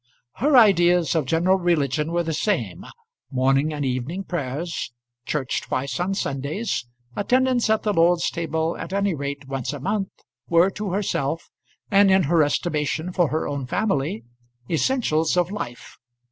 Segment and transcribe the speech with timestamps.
[0.37, 2.85] Her ideas of general religion were the same.
[3.29, 4.91] Morning and evening prayers,
[5.27, 10.09] church twice on Sundays, attendance at the Lord's table at any rate once a month,
[10.49, 11.51] were to herself
[11.91, 14.23] and in her estimation for her own family
[14.71, 15.99] essentials of life.